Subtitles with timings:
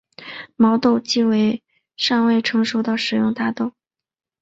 [0.55, 1.61] 毛豆即为
[1.95, 3.73] 尚未成熟的食用大豆。